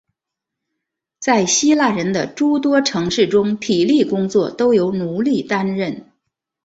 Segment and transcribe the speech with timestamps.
[1.19, 6.11] 在希腊人的诸多城市中体力工作都由奴隶担任。